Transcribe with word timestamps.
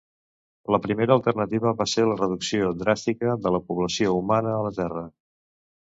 La 0.75 0.79
primera 0.85 1.13
alternativa 1.19 1.73
va 1.83 1.87
ser 1.91 2.07
la 2.11 2.17
reducció 2.21 2.71
dràstica 2.79 3.37
de 3.45 3.55
la 3.57 3.61
població 3.69 4.19
humana 4.23 4.55
a 4.55 4.65
la 4.71 4.77
Terra. 4.83 5.05